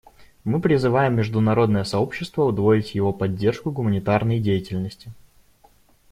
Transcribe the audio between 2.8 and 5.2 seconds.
его поддержку гуманитарной деятельности.